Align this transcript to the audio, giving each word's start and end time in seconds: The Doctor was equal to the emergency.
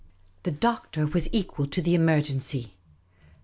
The 0.41 0.51
Doctor 0.51 1.05
was 1.05 1.29
equal 1.31 1.67
to 1.67 1.79
the 1.79 1.93
emergency. 1.93 2.73